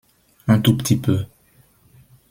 Un 0.47 0.59
tout 0.59 0.75
petit 0.75 0.97
peu. 0.97 1.27